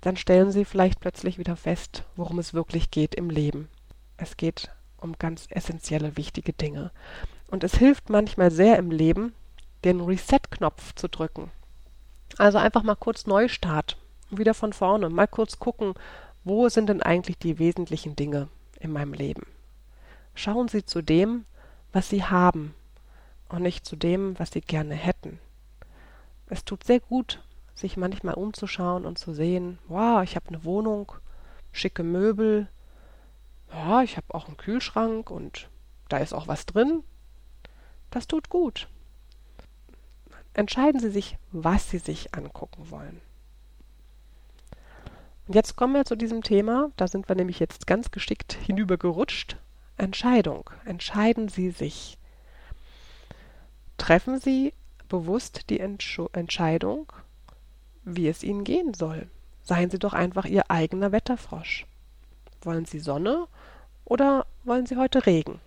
dann 0.02 0.16
stellen 0.16 0.52
Sie 0.52 0.64
vielleicht 0.64 1.00
plötzlich 1.02 1.38
wieder 1.38 1.56
fest, 1.56 2.04
worum 2.16 2.40
es 2.40 2.54
wirklich 2.54 2.92
geht 2.92 3.16
im 3.16 3.30
Leben. 3.30 3.68
Es 4.18 4.38
geht 4.38 4.72
um 4.98 5.18
ganz 5.18 5.48
essentielle, 5.50 6.16
wichtige 6.16 6.54
Dinge. 6.54 6.92
Und 7.48 7.64
es 7.64 7.76
hilft 7.76 8.10
manchmal 8.10 8.52
sehr 8.52 8.78
im 8.78 8.92
Leben, 8.92 9.34
den 9.84 10.00
Reset-Knopf 10.02 10.96
zu 10.96 11.10
drücken. 11.10 11.52
Also 12.38 12.58
einfach 12.58 12.84
mal 12.84 12.96
kurz 12.96 13.28
Neustart, 13.28 13.98
wieder 14.30 14.54
von 14.54 14.74
vorne, 14.74 15.10
mal 15.10 15.28
kurz 15.28 15.58
gucken, 15.58 15.94
wo 16.44 16.68
sind 16.68 16.88
denn 16.90 17.02
eigentlich 17.02 17.38
die 17.38 17.60
wesentlichen 17.60 18.16
Dinge 18.16 18.50
in 18.80 18.92
meinem 18.92 19.14
Leben. 19.14 19.48
Schauen 20.34 20.68
Sie 20.68 20.86
zu 20.86 21.02
dem, 21.02 21.46
was 21.94 22.10
Sie 22.10 22.26
haben 22.26 22.76
und 23.48 23.62
nicht 23.62 23.86
zu 23.86 23.96
dem, 23.96 24.38
was 24.38 24.52
Sie 24.52 24.60
gerne 24.60 24.96
hätten. 24.96 25.40
Es 26.48 26.66
tut 26.66 26.84
sehr 26.84 27.00
gut, 27.00 27.42
sich 27.74 27.96
manchmal 27.96 28.36
umzuschauen 28.36 29.06
und 29.06 29.18
zu 29.18 29.34
sehen, 29.34 29.80
wow, 29.88 30.22
ich 30.22 30.36
habe 30.36 30.50
eine 30.50 30.66
Wohnung, 30.66 31.14
schicke 31.72 32.04
Möbel, 32.04 32.68
ja, 33.72 34.04
ich 34.04 34.18
habe 34.18 34.34
auch 34.34 34.48
einen 34.48 34.58
Kühlschrank 34.58 35.32
und 35.32 35.70
da 36.10 36.18
ist 36.18 36.34
auch 36.34 36.48
was 36.48 36.66
drin. 36.66 37.04
Das 38.12 38.28
tut 38.28 38.50
gut 38.50 38.90
entscheiden 40.56 41.00
Sie 41.00 41.10
sich, 41.10 41.38
was 41.52 41.90
Sie 41.90 42.00
sich 42.00 42.34
angucken 42.34 42.90
wollen. 42.90 43.22
Und 45.48 45.54
jetzt 45.54 45.76
kommen 45.76 45.94
wir 45.94 46.06
zu 46.06 46.16
diesem 46.16 46.42
Thema, 46.42 46.92
da 46.98 47.08
sind 47.08 47.30
wir 47.30 47.36
nämlich 47.36 47.60
jetzt 47.60 47.86
ganz 47.86 48.12
geschickt 48.12 48.54
hinübergerutscht. 48.66 49.58
Entscheidung. 49.98 50.70
Entscheiden 50.86 51.50
Sie 51.50 51.70
sich. 51.70 52.18
Treffen 53.98 54.40
Sie 54.40 54.74
bewusst 55.08 55.70
die 55.70 55.80
Entsch 55.80 56.20
Entscheidung, 56.34 57.12
wie 58.04 58.28
es 58.28 58.44
Ihnen 58.44 58.64
gehen 58.64 58.94
soll. 58.94 59.28
Seien 59.64 59.90
Sie 59.90 60.00
doch 60.00 60.14
einfach 60.14 60.46
Ihr 60.46 60.70
eigener 60.70 61.12
Wetterfrosch. 61.12 61.86
Wollen 62.62 62.86
Sie 62.86 63.00
Sonne 63.00 63.48
oder 64.04 64.46
wollen 64.64 64.86
Sie 64.86 64.98
heute 64.98 65.26
Regen? 65.26 65.60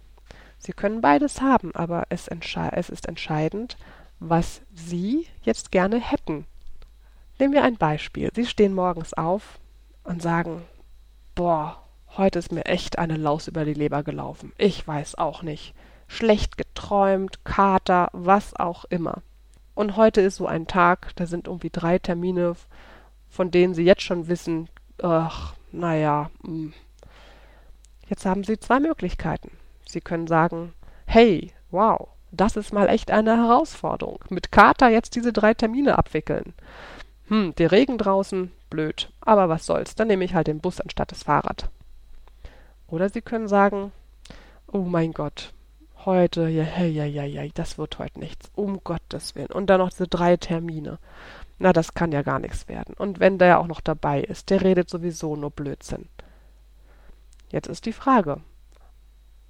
Sie 0.59 0.73
können 0.73 1.01
beides 1.01 1.41
haben, 1.41 1.75
aber 1.75 2.07
es, 2.11 2.29
es 2.29 2.91
ist 2.91 3.07
entscheidend, 3.07 3.77
was 4.21 4.63
Sie 4.75 5.27
jetzt 5.43 5.71
gerne 5.73 6.01
hätten. 6.01 6.47
Nehmen 7.39 7.55
wir 7.55 7.63
ein 7.63 7.77
Beispiel. 7.77 8.31
Sie 8.35 8.47
stehen 8.47 8.75
morgens 8.75 9.15
auf 9.15 9.59
und 10.03 10.23
sagen, 10.23 10.63
boah, 11.35 11.83
heute 12.17 12.39
ist 12.39 12.51
mir 12.51 12.65
echt 12.65 12.99
eine 12.99 13.17
Laus 13.17 13.47
über 13.49 13.65
die 13.65 13.75
Leber 13.75 14.03
gelaufen. 14.03 14.53
Ich 14.59 14.87
weiß 14.87 15.17
auch 15.17 15.43
nicht. 15.43 15.75
Schlecht 16.09 16.57
geträumt, 16.57 17.45
Kater, 17.45 18.09
was 18.13 18.57
auch 18.57 18.85
immer. 18.87 19.23
Und 19.75 19.97
heute 19.97 20.21
ist 20.21 20.37
so 20.37 20.47
ein 20.47 20.67
Tag, 20.67 21.15
da 21.17 21.27
sind 21.27 21.47
irgendwie 21.47 21.71
drei 21.71 22.01
Termine, 22.01 22.57
von 23.29 23.51
denen 23.51 23.75
Sie 23.75 23.85
jetzt 23.85 24.03
schon 24.03 24.27
wissen, 24.27 24.69
ach, 25.01 25.55
naja, 25.71 26.31
hm. 26.43 26.73
jetzt 28.09 28.27
haben 28.27 28.43
Sie 28.43 28.59
zwei 28.59 28.81
Möglichkeiten. 28.81 29.53
Sie 29.87 30.01
können 30.01 30.27
sagen, 30.27 30.73
hey, 31.07 31.53
wow, 31.71 32.09
das 32.31 32.57
ist 32.57 32.73
mal 32.73 32.89
echt 32.89 33.11
eine 33.11 33.37
Herausforderung. 33.37 34.21
Mit 34.29 34.53
Kater 34.53 34.89
jetzt 34.89 35.15
diese 35.15 35.33
drei 35.33 35.55
Termine 35.55 35.99
abwickeln. 35.99 36.55
Hm, 37.29 37.55
der 37.57 37.73
Regen 37.73 37.99
draußen, 37.99 38.53
blöd. 38.71 39.11
Aber 39.21 39.49
was 39.49 39.67
soll's, 39.67 39.95
dann 39.95 40.09
nehme 40.09 40.25
ich 40.25 40.35
halt 40.35 40.47
den 40.47 40.61
Bus 40.61 40.81
anstatt 40.81 41.13
das 41.13 41.25
Fahrrad. 41.25 41.71
Oder 42.87 43.09
Sie 43.09 43.23
können 43.23 43.49
sagen, 43.49 43.93
oh 44.71 44.83
mein 44.83 45.13
Gott, 45.13 45.53
heute, 46.05 46.49
ja, 46.49 46.65
ja, 46.85 47.05
ja, 47.05 47.25
ja, 47.25 47.47
das 47.55 47.79
wird 47.79 47.99
heute 47.99 48.19
nichts. 48.19 48.51
Um 48.55 48.83
Gottes 48.83 49.35
Willen. 49.35 49.53
Und 49.53 49.67
dann 49.67 49.81
noch 49.81 49.91
diese 49.91 50.09
drei 50.09 50.37
Termine. 50.37 50.99
Na, 51.59 51.73
das 51.73 51.95
kann 51.95 52.13
ja 52.13 52.23
gar 52.23 52.39
nichts 52.39 52.69
werden. 52.69 52.95
Und 52.97 53.21
wenn 53.21 53.39
der 53.39 53.59
auch 53.61 53.67
noch 53.67 53.81
dabei 53.81 54.23
ist, 54.23 54.51
der 54.51 54.63
redet 54.63 54.89
sowieso 54.89 55.35
nur 55.37 55.51
Blödsinn. 55.51 56.09
Jetzt 57.51 57.69
ist 57.69 57.87
die 57.87 57.93
Frage, 57.93 58.41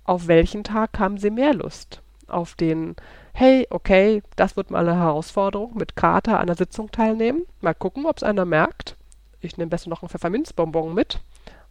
auf 0.05 0.27
welchen 0.27 0.65
Tag 0.65 0.99
haben 0.99 1.19
Sie 1.19 1.31
mehr 1.31 1.53
Lust? 1.53 2.01
Auf 2.31 2.55
den, 2.55 2.97
hey, 3.33 3.67
okay, 3.71 4.23
das 4.37 4.57
wird 4.57 4.71
mal 4.71 4.89
eine 4.89 4.99
Herausforderung, 4.99 5.77
mit 5.77 5.97
Kater 5.97 6.41
an 6.41 6.47
der 6.47 6.57
Sitzung 6.57 6.91
teilnehmen. 6.91 7.43
Mal 7.61 7.75
gucken, 7.75 8.07
ob 8.07 8.17
es 8.17 8.23
einer 8.23 8.45
merkt. 8.45 8.97
Ich 9.41 9.57
nehme 9.57 9.71
besser 9.71 9.91
noch 9.91 10.03
einen 10.03 10.09
Pfefferminzbonbon 10.09 10.95
mit. 10.95 11.21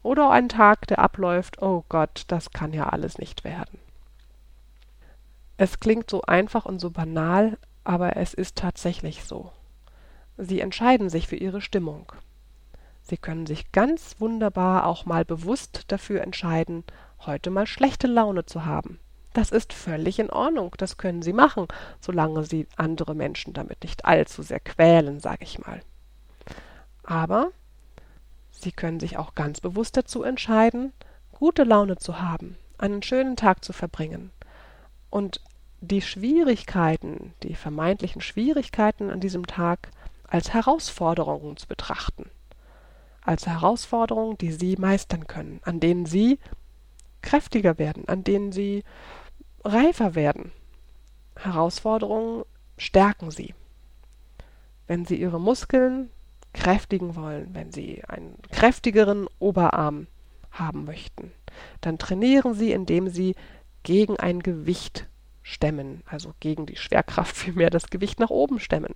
Oder 0.03 0.29
einen 0.29 0.49
Tag, 0.49 0.87
der 0.87 0.99
abläuft, 0.99 1.61
oh 1.61 1.83
Gott, 1.89 2.23
das 2.27 2.51
kann 2.51 2.73
ja 2.73 2.89
alles 2.89 3.17
nicht 3.17 3.43
werden. 3.43 3.79
Es 5.57 5.79
klingt 5.79 6.09
so 6.09 6.21
einfach 6.21 6.65
und 6.65 6.79
so 6.79 6.91
banal, 6.91 7.57
aber 7.83 8.15
es 8.17 8.33
ist 8.33 8.57
tatsächlich 8.57 9.23
so. 9.23 9.51
Sie 10.37 10.61
entscheiden 10.61 11.09
sich 11.09 11.27
für 11.27 11.35
ihre 11.35 11.61
Stimmung. 11.61 12.11
Sie 13.01 13.17
können 13.17 13.47
sich 13.47 13.71
ganz 13.71 14.15
wunderbar 14.19 14.85
auch 14.85 15.05
mal 15.05 15.25
bewusst 15.25 15.85
dafür 15.87 16.21
entscheiden, 16.21 16.83
heute 17.25 17.49
mal 17.49 17.65
schlechte 17.65 18.05
Laune 18.05 18.45
zu 18.45 18.65
haben. 18.65 18.99
Das 19.33 19.51
ist 19.51 19.73
völlig 19.73 20.19
in 20.19 20.29
Ordnung, 20.29 20.73
das 20.77 20.97
können 20.97 21.21
Sie 21.21 21.33
machen, 21.33 21.67
solange 22.01 22.43
Sie 22.43 22.67
andere 22.75 23.13
Menschen 23.13 23.53
damit 23.53 23.83
nicht 23.83 24.05
allzu 24.05 24.41
sehr 24.41 24.59
quälen, 24.59 25.19
sage 25.19 25.43
ich 25.43 25.59
mal. 25.59 25.81
Aber 27.03 27.51
Sie 28.51 28.71
können 28.71 28.99
sich 28.99 29.17
auch 29.17 29.35
ganz 29.35 29.61
bewusst 29.61 29.95
dazu 29.97 30.23
entscheiden, 30.23 30.91
gute 31.31 31.63
Laune 31.63 31.97
zu 31.97 32.19
haben, 32.19 32.57
einen 32.77 33.03
schönen 33.03 33.35
Tag 33.35 33.63
zu 33.63 33.73
verbringen. 33.73 34.31
Und 35.09 35.41
die 35.81 36.01
Schwierigkeiten, 36.01 37.33
die 37.43 37.53
vermeintlichen 37.53 38.21
Schwierigkeiten 38.21 39.11
an 39.11 39.19
diesem 39.19 39.45
Tag 39.45 39.89
als 40.27 40.53
Herausforderungen 40.53 41.55
zu 41.57 41.67
betrachten. 41.67 42.29
Als 43.21 43.45
Herausforderungen, 43.45 44.37
die 44.37 44.51
Sie 44.51 44.75
meistern 44.77 45.27
können, 45.27 45.59
an 45.63 45.79
denen 45.79 46.05
Sie 46.05 46.39
kräftiger 47.27 47.77
werden, 47.77 48.07
an 48.07 48.23
denen 48.23 48.53
Sie 48.53 48.85
reifer 49.65 50.15
werden. 50.15 50.53
Herausforderungen 51.35 52.45
stärken 52.77 53.31
Sie. 53.31 53.53
Wenn 54.87 55.05
Sie 55.05 55.17
Ihre 55.17 55.39
Muskeln 55.39 56.09
kräftigen 56.53 57.17
wollen, 57.17 57.53
wenn 57.53 57.73
Sie 57.73 58.01
einen 58.05 58.41
kräftigeren 58.49 59.27
Oberarm 59.39 60.07
haben 60.51 60.85
möchten, 60.85 61.33
dann 61.81 61.97
trainieren 61.97 62.53
Sie, 62.53 62.71
indem 62.71 63.09
Sie 63.09 63.35
gegen 63.83 64.17
ein 64.17 64.41
Gewicht 64.41 65.07
stemmen, 65.43 66.03
also 66.05 66.33
gegen 66.39 66.65
die 66.65 66.77
Schwerkraft 66.77 67.35
vielmehr 67.43 67.69
das 67.69 67.89
Gewicht 67.89 68.21
nach 68.21 68.29
oben 68.29 68.61
stemmen. 68.61 68.95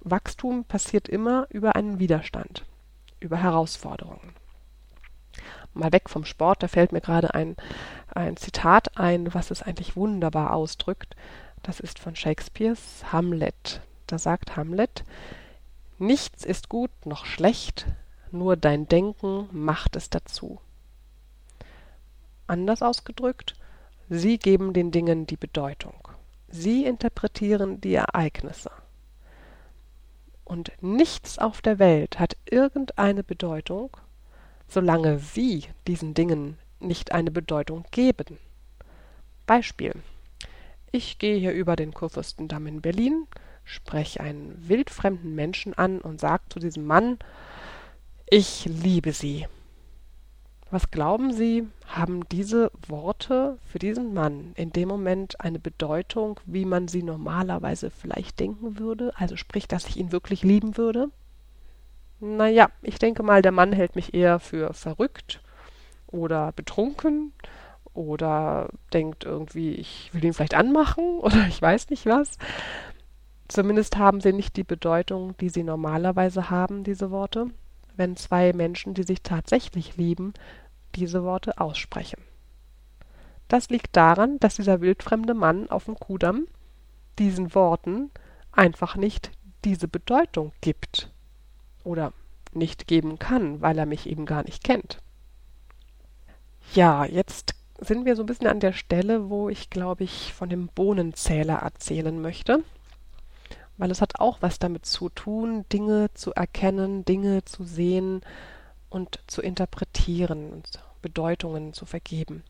Wachstum 0.00 0.64
passiert 0.64 1.08
immer 1.08 1.46
über 1.48 1.76
einen 1.76 1.98
Widerstand, 1.98 2.66
über 3.20 3.38
Herausforderungen. 3.38 4.34
Mal 5.74 5.92
weg 5.92 6.10
vom 6.10 6.24
Sport, 6.24 6.62
da 6.62 6.68
fällt 6.68 6.92
mir 6.92 7.00
gerade 7.00 7.34
ein, 7.34 7.56
ein 8.14 8.36
Zitat 8.36 8.98
ein, 8.98 9.32
was 9.34 9.50
es 9.50 9.62
eigentlich 9.62 9.96
wunderbar 9.96 10.52
ausdrückt. 10.52 11.16
Das 11.62 11.80
ist 11.80 11.98
von 11.98 12.16
Shakespeares 12.16 13.12
Hamlet. 13.12 13.80
Da 14.06 14.18
sagt 14.18 14.56
Hamlet, 14.56 15.04
Nichts 15.98 16.44
ist 16.44 16.68
gut 16.68 16.90
noch 17.04 17.24
schlecht, 17.24 17.86
nur 18.32 18.56
dein 18.56 18.88
Denken 18.88 19.48
macht 19.52 19.96
es 19.96 20.10
dazu. 20.10 20.60
Anders 22.46 22.82
ausgedrückt, 22.82 23.54
Sie 24.08 24.38
geben 24.38 24.72
den 24.72 24.90
Dingen 24.90 25.26
die 25.26 25.36
Bedeutung. 25.36 25.94
Sie 26.48 26.84
interpretieren 26.84 27.80
die 27.80 27.94
Ereignisse. 27.94 28.70
Und 30.44 30.72
nichts 30.82 31.38
auf 31.38 31.62
der 31.62 31.78
Welt 31.78 32.18
hat 32.18 32.36
irgendeine 32.44 33.24
Bedeutung, 33.24 33.96
solange 34.72 35.18
Sie 35.18 35.64
diesen 35.86 36.14
Dingen 36.14 36.58
nicht 36.80 37.12
eine 37.12 37.30
Bedeutung 37.30 37.84
geben. 37.90 38.38
Beispiel. 39.46 39.92
Ich 40.90 41.18
gehe 41.18 41.36
hier 41.36 41.52
über 41.52 41.76
den 41.76 41.92
Kurfürstendamm 41.92 42.66
in 42.66 42.80
Berlin, 42.80 43.26
spreche 43.64 44.20
einen 44.20 44.68
wildfremden 44.68 45.34
Menschen 45.34 45.74
an 45.74 46.00
und 46.00 46.20
sage 46.20 46.44
zu 46.48 46.58
diesem 46.58 46.86
Mann, 46.86 47.18
ich 48.28 48.64
liebe 48.66 49.12
Sie. 49.12 49.46
Was 50.70 50.90
glauben 50.90 51.34
Sie, 51.34 51.68
haben 51.86 52.26
diese 52.30 52.70
Worte 52.88 53.58
für 53.66 53.78
diesen 53.78 54.14
Mann 54.14 54.52
in 54.56 54.72
dem 54.72 54.88
Moment 54.88 55.38
eine 55.38 55.58
Bedeutung, 55.58 56.40
wie 56.46 56.64
man 56.64 56.88
sie 56.88 57.02
normalerweise 57.02 57.90
vielleicht 57.90 58.40
denken 58.40 58.78
würde? 58.78 59.12
Also 59.16 59.36
sprich, 59.36 59.68
dass 59.68 59.86
ich 59.86 59.98
ihn 59.98 60.12
wirklich 60.12 60.42
lieben 60.42 60.78
würde? 60.78 61.10
Naja, 62.24 62.70
ich 62.82 63.00
denke 63.00 63.24
mal, 63.24 63.42
der 63.42 63.50
Mann 63.50 63.72
hält 63.72 63.96
mich 63.96 64.14
eher 64.14 64.38
für 64.38 64.74
verrückt 64.74 65.42
oder 66.06 66.52
betrunken 66.52 67.32
oder 67.94 68.68
denkt 68.92 69.24
irgendwie, 69.24 69.72
ich 69.74 70.14
will 70.14 70.24
ihn 70.24 70.32
vielleicht 70.32 70.54
anmachen 70.54 71.04
oder 71.18 71.48
ich 71.48 71.60
weiß 71.60 71.90
nicht 71.90 72.06
was. 72.06 72.38
Zumindest 73.48 73.96
haben 73.96 74.20
sie 74.20 74.32
nicht 74.32 74.56
die 74.56 74.62
Bedeutung, 74.62 75.36
die 75.38 75.48
sie 75.48 75.64
normalerweise 75.64 76.48
haben, 76.48 76.84
diese 76.84 77.10
Worte, 77.10 77.48
wenn 77.96 78.14
zwei 78.14 78.52
Menschen, 78.52 78.94
die 78.94 79.02
sich 79.02 79.22
tatsächlich 79.24 79.96
lieben, 79.96 80.32
diese 80.94 81.24
Worte 81.24 81.58
aussprechen. 81.60 82.22
Das 83.48 83.68
liegt 83.68 83.96
daran, 83.96 84.38
dass 84.38 84.54
dieser 84.54 84.80
wildfremde 84.80 85.34
Mann 85.34 85.68
auf 85.70 85.86
dem 85.86 85.96
Kudamm 85.96 86.46
diesen 87.18 87.52
Worten 87.56 88.12
einfach 88.52 88.94
nicht 88.94 89.32
diese 89.64 89.88
Bedeutung 89.88 90.52
gibt 90.60 91.11
oder 91.84 92.12
nicht 92.52 92.86
geben 92.86 93.18
kann, 93.18 93.60
weil 93.60 93.78
er 93.78 93.86
mich 93.86 94.08
eben 94.08 94.26
gar 94.26 94.44
nicht 94.44 94.62
kennt. 94.64 94.98
Ja, 96.74 97.04
jetzt 97.04 97.54
sind 97.80 98.04
wir 98.04 98.14
so 98.14 98.22
ein 98.22 98.26
bisschen 98.26 98.46
an 98.46 98.60
der 98.60 98.72
Stelle, 98.72 99.28
wo 99.28 99.48
ich, 99.48 99.70
glaube 99.70 100.04
ich, 100.04 100.32
von 100.32 100.48
dem 100.48 100.68
Bohnenzähler 100.68 101.56
erzählen 101.56 102.20
möchte, 102.20 102.62
weil 103.78 103.90
es 103.90 104.00
hat 104.00 104.20
auch 104.20 104.38
was 104.40 104.58
damit 104.58 104.86
zu 104.86 105.08
tun, 105.08 105.64
Dinge 105.72 106.10
zu 106.14 106.32
erkennen, 106.32 107.04
Dinge 107.04 107.44
zu 107.44 107.64
sehen, 107.64 108.22
und 108.92 109.20
zu 109.26 109.42
interpretieren 109.42 110.52
und 110.52 110.80
Bedeutungen 111.00 111.72
zu 111.72 111.86
vergeben. 111.86 112.44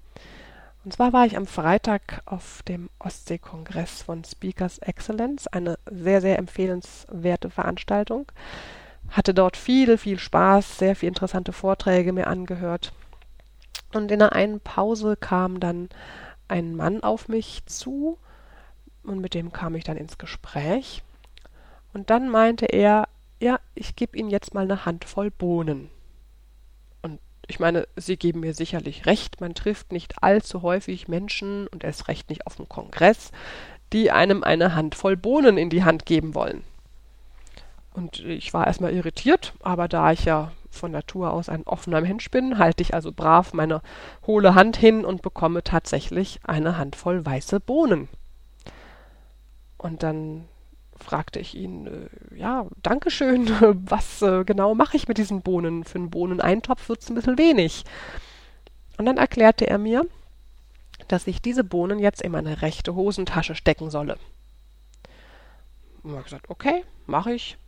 Und 0.85 0.93
zwar 0.93 1.13
war 1.13 1.25
ich 1.25 1.37
am 1.37 1.47
Freitag 1.47 2.23
auf 2.27 2.63
dem 2.67 2.91
Ostsee-Kongress 2.99 4.03
von 4.03 4.25
Speakers 4.25 4.79
Excellence, 4.79 5.47
eine 5.47 5.79
sehr, 5.89 6.21
sehr 6.21 6.39
empfehlenswerte 6.39 7.51
Veranstaltung. 7.51 8.27
Hatte 9.13 9.35
dort 9.35 9.57
viel, 9.57 9.97
viel 9.99 10.19
Spaß, 10.19 10.79
sehr 10.79 10.97
viele 10.97 11.09
interessante 11.09 11.53
Vorträge 11.53 12.13
mir 12.13 12.27
angehört. 12.27 12.93
Und 13.93 14.11
in 14.11 14.21
einer 14.21 14.33
einen 14.33 14.61
Pause 14.61 15.17
kam 15.17 15.61
dann 15.61 15.89
ein 16.49 16.75
Mann 16.75 17.03
auf 17.03 17.29
mich 17.29 17.65
zu 17.67 18.19
und 19.05 19.21
mit 19.21 19.35
dem 19.35 19.53
kam 19.53 19.75
ich 19.75 19.85
dann 19.85 19.97
ins 19.97 20.19
Gespräch. 20.19 21.03
Und 21.93 22.11
dann 22.11 22.29
meinte 22.29 22.67
er, 22.67 23.09
ja, 23.41 23.61
ich 23.75 23.97
gebe 23.97 24.17
Ihnen 24.17 24.31
jetzt 24.31 24.55
mal 24.55 24.65
eine 24.65 24.87
Handvoll 24.87 25.31
Bohnen 25.31 25.91
ich 27.53 27.61
meine, 27.61 27.87
Sie 27.97 28.17
geben 28.17 28.41
mir 28.41 28.55
sicherlich 28.55 29.07
recht, 29.07 29.41
man 29.41 29.55
trifft 29.55 29.93
nicht 29.93 30.23
allzu 30.23 30.63
häufig 30.63 31.09
Menschen 31.09 31.67
und 31.67 31.85
erst 31.85 32.09
recht 32.09 32.31
nicht 32.31 32.47
auf 32.47 32.57
dem 32.57 32.69
Kongress, 32.69 33.31
die 33.93 34.11
einem 34.11 34.43
eine 34.43 34.75
Handvoll 34.75 35.17
Bohnen 35.17 35.59
in 35.59 35.69
die 35.69 35.85
Hand 35.85 36.07
geben 36.07 36.35
wollen. 36.35 36.65
Und 37.95 38.21
ich 38.21 38.55
war 38.55 38.67
erstmal 38.67 38.93
irritiert, 38.93 39.53
aber 39.63 39.87
da 39.89 40.13
ich 40.13 40.25
ja 40.25 40.53
von 40.71 40.91
Natur 40.91 41.33
aus 41.33 41.49
ein 41.49 41.65
offener 41.65 42.01
Mensch 42.01 42.31
bin, 42.31 42.59
halte 42.59 42.83
ich 42.83 42.95
also 42.95 43.13
brav 43.13 43.53
meine 43.53 43.83
hohle 44.27 44.55
Hand 44.55 44.77
hin 44.77 45.05
und 45.05 45.23
bekomme 45.23 45.63
tatsächlich 45.63 46.41
eine 46.45 46.79
Handvoll 46.79 47.25
weiße 47.25 47.61
Bohnen. 47.61 48.09
Und 49.77 50.03
dann 50.03 50.49
fragte 50.97 51.41
ich 51.41 51.55
ihn, 51.55 51.87
äh, 51.87 52.39
ja, 52.39 52.67
Dankeschön, 52.83 53.51
was 53.91 54.23
äh, 54.23 54.45
genau 54.45 54.75
mache 54.75 54.97
ich 54.97 55.09
mit 55.09 55.19
diesen 55.19 55.43
Bohnen? 55.43 55.85
Für 55.85 55.99
einen 55.99 56.11
Bohneneintopf 56.11 56.89
wird 56.89 57.03
es 57.03 57.11
ein 57.11 57.15
bisschen 57.15 57.39
wenig. 57.39 57.85
Und 58.97 59.07
dann 59.07 59.19
erklärte 59.19 59.67
er 59.67 59.79
mir, 59.79 60.07
dass 61.09 61.27
ich 61.27 61.43
diese 61.43 61.65
Bohnen 61.65 61.99
jetzt 61.99 62.23
in 62.23 62.33
meine 62.33 62.63
rechte 62.63 62.95
Hosentasche 62.95 63.55
stecken 63.55 63.91
solle. 63.91 64.17
Und 66.03 66.17
ich 66.17 66.25
gesagt, 66.25 66.49
okay, 66.49 66.85
mache 67.07 67.33
ich. 67.35 67.59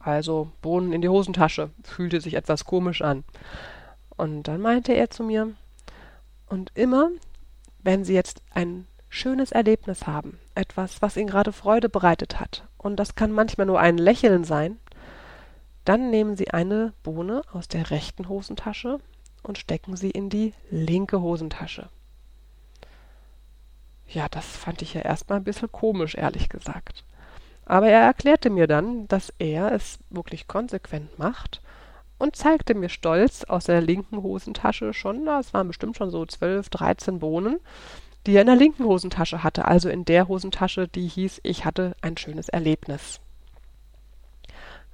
Also 0.00 0.50
Bohnen 0.62 0.92
in 0.92 1.02
die 1.02 1.08
Hosentasche. 1.08 1.70
Fühlte 1.82 2.20
sich 2.20 2.34
etwas 2.34 2.64
komisch 2.64 3.02
an. 3.02 3.24
Und 4.16 4.44
dann 4.44 4.60
meinte 4.60 4.92
er 4.92 5.10
zu 5.10 5.22
mir, 5.22 5.54
und 6.46 6.70
immer, 6.74 7.10
wenn 7.82 8.04
Sie 8.04 8.14
jetzt 8.14 8.42
ein 8.50 8.86
schönes 9.08 9.52
Erlebnis 9.52 10.06
haben, 10.06 10.38
etwas, 10.54 11.02
was 11.02 11.16
Ihnen 11.16 11.28
gerade 11.28 11.52
Freude 11.52 11.88
bereitet 11.88 12.40
hat, 12.40 12.64
und 12.78 12.96
das 12.96 13.14
kann 13.14 13.32
manchmal 13.32 13.66
nur 13.66 13.80
ein 13.80 13.98
Lächeln 13.98 14.44
sein, 14.44 14.78
dann 15.84 16.10
nehmen 16.10 16.36
Sie 16.36 16.50
eine 16.50 16.92
Bohne 17.02 17.42
aus 17.52 17.68
der 17.68 17.90
rechten 17.90 18.28
Hosentasche 18.28 18.98
und 19.42 19.58
stecken 19.58 19.96
sie 19.96 20.10
in 20.10 20.30
die 20.30 20.54
linke 20.70 21.20
Hosentasche. 21.20 21.88
Ja, 24.06 24.28
das 24.28 24.46
fand 24.46 24.82
ich 24.82 24.94
ja 24.94 25.02
erstmal 25.02 25.38
ein 25.38 25.44
bisschen 25.44 25.70
komisch, 25.70 26.14
ehrlich 26.14 26.48
gesagt. 26.48 27.04
Aber 27.68 27.88
er 27.88 28.00
erklärte 28.00 28.48
mir 28.48 28.66
dann, 28.66 29.06
dass 29.08 29.30
er 29.38 29.72
es 29.72 29.98
wirklich 30.08 30.48
konsequent 30.48 31.18
macht 31.18 31.60
und 32.16 32.34
zeigte 32.34 32.74
mir 32.74 32.88
stolz 32.88 33.44
aus 33.44 33.64
der 33.64 33.82
linken 33.82 34.22
Hosentasche 34.22 34.94
schon, 34.94 35.26
das 35.26 35.52
waren 35.52 35.68
bestimmt 35.68 35.98
schon 35.98 36.10
so 36.10 36.24
zwölf, 36.24 36.70
dreizehn 36.70 37.18
Bohnen, 37.18 37.60
die 38.26 38.34
er 38.34 38.40
in 38.40 38.46
der 38.46 38.56
linken 38.56 38.84
Hosentasche 38.84 39.44
hatte, 39.44 39.66
also 39.66 39.90
in 39.90 40.06
der 40.06 40.28
Hosentasche, 40.28 40.88
die 40.88 41.06
hieß, 41.06 41.40
ich 41.42 41.66
hatte 41.66 41.94
ein 42.00 42.16
schönes 42.16 42.48
Erlebnis. 42.48 43.20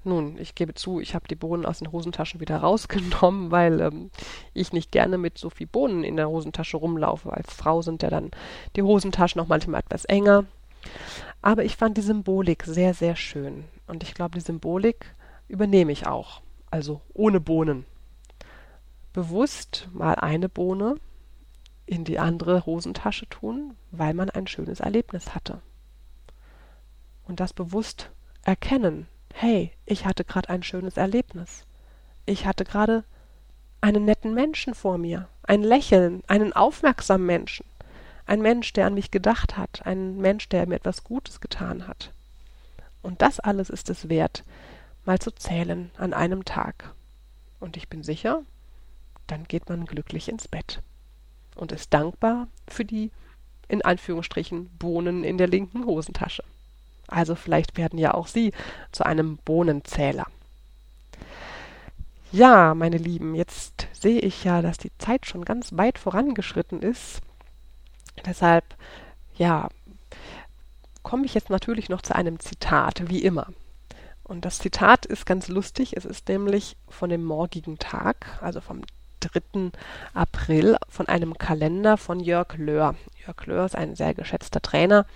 Nun, 0.03 0.37
ich 0.37 0.57
gebe 0.57 0.75
zu, 0.75 0.99
ich 0.99 1.15
habe 1.15 1.29
die 1.29 1.37
Bohnen 1.37 1.65
aus 1.65 1.79
den 1.79 1.93
Hosentaschen 1.93 2.41
wieder 2.41 2.57
rausgenommen, 2.57 3.51
weil 3.53 3.81
ähm, 3.81 4.11
ich 4.53 4.73
nicht 4.73 4.91
gerne 4.91 5.17
mit 5.17 5.39
so 5.39 5.49
viel 5.49 5.69
Bohnen 5.69 6.03
in 6.03 6.17
der 6.17 6.29
Hosentasche 6.29 6.77
rumlaufe. 6.77 7.33
Als 7.33 7.55
Frau 7.55 7.83
sind 7.83 8.03
ja 8.03 8.11
dann 8.11 8.33
die 8.75 8.83
Hosentaschen 8.83 9.41
auch 9.41 9.47
manchmal 9.47 9.81
etwas 9.81 10.05
enger. 10.05 10.45
Aber 11.45 11.63
ich 11.63 11.77
fand 11.77 11.99
die 11.99 12.01
Symbolik 12.01 12.63
sehr, 12.65 12.95
sehr 12.95 13.17
schön. 13.17 13.65
Und 13.87 14.03
ich 14.03 14.15
glaube, 14.15 14.39
die 14.39 14.43
Symbolik 14.43 15.15
übernehme 15.47 15.93
ich 15.93 16.07
auch. 16.07 16.41
Also 16.71 17.03
ohne 17.13 17.39
Bohnen. 17.39 17.85
Bewusst 19.13 19.87
mal 19.93 20.15
eine 20.15 20.49
Bohne 20.49 20.95
in 21.85 22.05
die 22.05 22.19
andere 22.19 22.65
Hosentasche 22.65 23.29
tun, 23.29 23.77
weil 23.91 24.15
man 24.15 24.31
ein 24.31 24.47
schönes 24.47 24.81
Erlebnis 24.81 25.35
hatte. 25.35 25.61
Und 27.25 27.41
das 27.41 27.53
bewusst 27.53 28.09
erkennen, 28.43 29.07
hey, 29.35 29.71
ich 29.85 30.07
hatte 30.07 30.25
gerade 30.25 30.49
ein 30.49 30.63
schönes 30.63 30.97
Erlebnis. 30.97 31.67
Ich 32.25 32.47
hatte 32.47 32.65
gerade 32.65 33.05
einen 33.83 34.07
netten 34.07 34.33
Menschen 34.33 34.73
vor 34.73 34.97
mir, 34.97 35.29
ein 35.43 35.63
Lächeln, 35.63 36.23
einen 36.27 36.55
aufmerksamen 36.55 37.27
Menschen, 37.27 37.67
ein 38.27 38.41
Mensch, 38.41 38.73
der 38.73 38.87
an 38.87 38.95
mich 38.95 39.11
gedacht 39.11 39.57
hat, 39.57 39.87
ein 39.87 40.19
Mensch, 40.19 40.49
der 40.49 40.67
mir 40.67 40.77
etwas 40.77 41.05
Gutes 41.05 41.41
getan 41.41 41.87
hat. 41.87 42.13
Und 43.03 43.23
das 43.23 43.41
alles 43.41 43.71
ist 43.71 43.91
es 43.91 44.09
wert, 44.09 44.45
mal 45.05 45.19
zu 45.19 45.31
zählen 45.31 45.91
an 45.99 46.15
einem 46.15 46.45
Tag. 46.45 46.95
Und 47.61 47.77
ich 47.77 47.89
bin 47.89 48.03
sicher, 48.03 48.43
dann 49.27 49.45
geht 49.45 49.69
man 49.69 49.85
glücklich 49.85 50.29
ins 50.29 50.49
Bett 50.49 50.83
und 51.55 51.73
ist 51.73 51.93
dankbar 51.93 52.49
für 52.69 52.85
die, 52.85 53.11
in 53.69 53.83
Anführungsstrichen, 53.83 54.69
Bohnen 54.79 55.25
in 55.25 55.39
der 55.39 55.49
linken 55.49 55.85
Hosentasche. 55.85 56.45
Also 57.07 57.35
vielleicht 57.35 57.77
werden 57.77 57.99
ja 57.99 58.15
auch 58.15 58.27
Sie 58.27 58.53
zu 58.93 59.05
einem 59.05 59.37
Bohnenzähler. 59.39 60.27
Ja, 62.33 62.75
meine 62.75 62.97
Lieben, 62.97 63.35
jetzt 63.35 63.87
sehe 63.93 64.19
ich 64.19 64.43
ja, 64.43 64.61
dass 64.63 64.79
die 64.79 64.91
Zeit 64.99 65.27
schon 65.27 65.45
ganz 65.45 65.77
weit 65.77 65.99
vorangeschritten 65.99 66.83
ist. 66.83 67.21
Deshalb, 68.25 68.65
ja, 69.37 69.69
komme 71.03 71.27
ich 71.27 71.35
jetzt 71.35 71.51
natürlich 71.51 71.89
noch 71.89 72.03
zu 72.03 72.15
einem 72.15 72.41
Zitat, 72.41 73.09
wie 73.09 73.23
immer. 73.23 73.49
Und 74.23 74.45
das 74.47 74.59
Zitat 74.59 75.05
ist 75.05 75.27
ganz 75.27 75.49
lustig. 75.49 75.97
Es 75.97 76.05
ist 76.05 76.29
nämlich 76.29 76.77
von 76.89 77.11
dem 77.11 77.25
morgigen 77.25 77.79
Tag, 77.79 78.39
also 78.41 78.61
vom 78.61 78.81
3. 79.21 79.71
April, 80.15 80.77
von 80.89 81.09
einem 81.09 81.37
Kalender 81.37 81.97
von 81.97 82.21
Jörg 82.21 82.55
Löhr. 82.57 82.95
Jörg 83.27 83.47
Löhr 83.47 83.67
ist 83.67 83.77
ein 83.77 83.95
sehr 83.95 84.15
geschätzter 84.15 84.63
Trainer. 84.63 85.07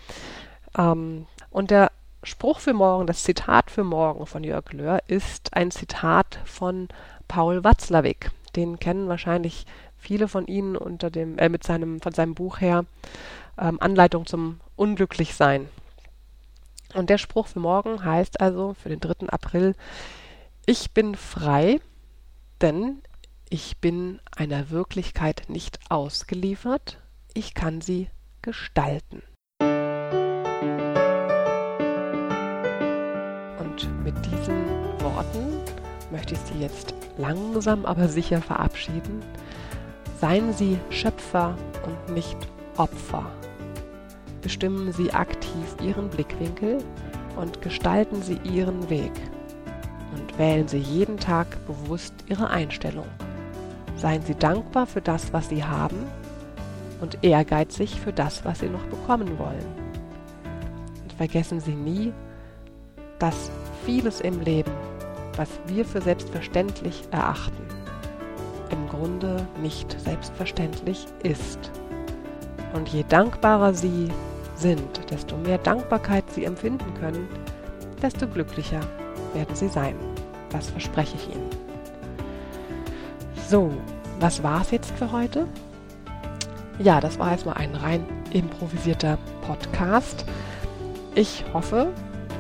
Ähm, 0.76 1.26
und 1.50 1.70
der 1.70 1.90
Spruch 2.22 2.60
für 2.60 2.74
morgen, 2.74 3.06
das 3.06 3.22
Zitat 3.22 3.70
für 3.70 3.84
morgen 3.84 4.26
von 4.26 4.44
Jörg 4.44 4.72
Löhr 4.72 5.00
ist 5.06 5.54
ein 5.54 5.70
Zitat 5.70 6.40
von 6.44 6.88
Paul 7.28 7.64
Watzlawick. 7.64 8.30
Den 8.56 8.78
kennen 8.78 9.08
wahrscheinlich 9.08 9.66
viele 9.98 10.28
von 10.28 10.46
Ihnen 10.46 10.76
unter 10.76 11.10
dem, 11.10 11.38
äh, 11.38 11.48
mit 11.48 11.64
seinem, 11.64 12.00
von 12.00 12.12
seinem 12.12 12.34
Buch 12.34 12.60
her 12.60 12.84
ähm, 13.58 13.80
Anleitung 13.80 14.26
zum 14.26 14.60
Unglücklichsein. 14.76 15.68
Und 16.94 17.10
der 17.10 17.18
Spruch 17.18 17.48
für 17.48 17.60
morgen 17.60 18.04
heißt 18.04 18.40
also 18.40 18.74
für 18.74 18.88
den 18.88 19.00
3. 19.00 19.28
April, 19.28 19.74
ich 20.64 20.92
bin 20.92 21.14
frei, 21.14 21.80
denn 22.60 23.02
ich 23.50 23.78
bin 23.78 24.20
einer 24.36 24.70
Wirklichkeit 24.70 25.44
nicht 25.48 25.78
ausgeliefert, 25.90 26.98
ich 27.34 27.54
kann 27.54 27.80
sie 27.80 28.08
gestalten. 28.42 29.22
Und 33.60 34.04
mit 34.04 34.14
diesen 34.24 34.66
Worten 35.00 35.60
möchte 36.10 36.34
ich 36.34 36.40
Sie 36.40 36.58
jetzt 36.60 36.94
langsam 37.16 37.84
aber 37.84 38.08
sicher 38.08 38.40
verabschieden. 38.40 39.22
Seien 40.20 40.52
Sie 40.52 40.80
Schöpfer 40.90 41.56
und 41.86 42.12
nicht 42.12 42.36
Opfer. 42.76 43.30
Bestimmen 44.42 44.92
Sie 44.92 45.12
aktiv 45.12 45.76
Ihren 45.80 46.08
Blickwinkel 46.08 46.78
und 47.36 47.62
gestalten 47.62 48.20
Sie 48.20 48.40
Ihren 48.42 48.90
Weg. 48.90 49.12
Und 50.16 50.36
wählen 50.36 50.66
Sie 50.66 50.78
jeden 50.78 51.18
Tag 51.18 51.46
bewusst 51.68 52.14
Ihre 52.28 52.50
Einstellung. 52.50 53.06
Seien 53.96 54.22
Sie 54.22 54.34
dankbar 54.34 54.86
für 54.86 55.00
das, 55.00 55.32
was 55.32 55.50
Sie 55.50 55.62
haben 55.62 56.04
und 57.00 57.22
ehrgeizig 57.22 58.00
für 58.00 58.12
das, 58.12 58.44
was 58.44 58.58
Sie 58.58 58.68
noch 58.68 58.86
bekommen 58.86 59.38
wollen. 59.38 59.66
Und 61.04 61.12
vergessen 61.12 61.60
Sie 61.60 61.76
nie, 61.76 62.12
dass 63.20 63.52
vieles 63.86 64.20
im 64.20 64.40
Leben, 64.40 64.72
was 65.36 65.48
wir 65.68 65.84
für 65.84 66.00
selbstverständlich 66.00 67.04
erachten, 67.12 67.77
im 68.70 68.88
Grunde 68.88 69.46
nicht 69.60 69.98
selbstverständlich 70.00 71.06
ist. 71.22 71.70
Und 72.74 72.88
je 72.88 73.04
dankbarer 73.08 73.74
Sie 73.74 74.08
sind, 74.56 75.10
desto 75.10 75.36
mehr 75.36 75.58
Dankbarkeit 75.58 76.24
Sie 76.30 76.44
empfinden 76.44 76.92
können, 77.00 77.28
desto 78.02 78.26
glücklicher 78.26 78.80
werden 79.34 79.54
Sie 79.54 79.68
sein. 79.68 79.96
Das 80.50 80.70
verspreche 80.70 81.16
ich 81.16 81.34
Ihnen. 81.34 81.48
So, 83.48 83.70
was 84.20 84.42
war 84.42 84.60
es 84.60 84.70
jetzt 84.70 84.90
für 84.92 85.10
heute? 85.12 85.46
Ja, 86.78 87.00
das 87.00 87.18
war 87.18 87.32
erstmal 87.32 87.56
ein 87.56 87.74
rein 87.74 88.04
improvisierter 88.32 89.18
Podcast. 89.46 90.24
Ich 91.14 91.44
hoffe, 91.52 91.88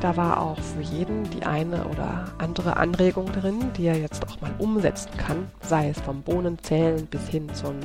da 0.00 0.16
war 0.16 0.40
auch 0.40 0.58
für 0.58 0.82
jeden 0.82 1.28
die 1.30 1.44
eine 1.44 1.84
oder 1.84 2.26
andere 2.38 2.76
Anregung 2.76 3.32
drin, 3.32 3.72
die 3.76 3.86
er 3.86 3.98
jetzt 3.98 4.26
auch 4.28 4.40
mal 4.40 4.52
umsetzen 4.58 5.10
kann, 5.16 5.48
sei 5.60 5.90
es 5.90 6.00
vom 6.00 6.22
Bohnenzählen 6.22 7.06
bis 7.06 7.28
hin 7.28 7.48
zum 7.54 7.80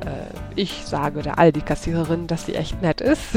äh, 0.00 0.26
Ich 0.54 0.84
sage 0.86 1.22
der 1.22 1.38
Aldi-Kassiererin, 1.38 2.26
dass 2.26 2.46
sie 2.46 2.54
echt 2.54 2.80
nett 2.82 3.00
ist. 3.00 3.36